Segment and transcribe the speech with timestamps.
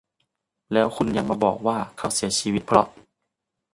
[0.71, 2.87] แล้วคุณยังมาบอกว่าเขาเสียชีวิตเพราะ